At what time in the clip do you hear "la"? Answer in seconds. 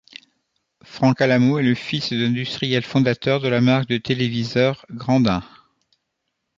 3.49-3.61